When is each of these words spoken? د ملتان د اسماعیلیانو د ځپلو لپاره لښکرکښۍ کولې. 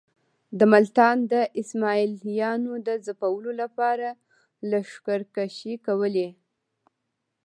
د 0.59 0.59
ملتان 0.73 1.17
د 1.31 1.33
اسماعیلیانو 1.61 2.73
د 2.87 2.89
ځپلو 3.05 3.51
لپاره 3.61 4.07
لښکرکښۍ 4.69 5.75
کولې. 5.85 6.29